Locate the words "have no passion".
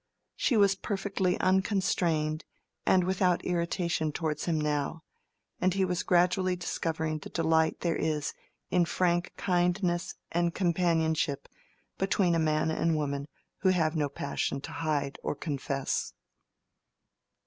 13.69-14.59